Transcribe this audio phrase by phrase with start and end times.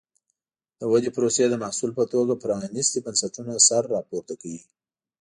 [0.79, 4.61] د ودې پروسې د محصول په توګه پرانیستي بنسټونه سر راپورته کوي.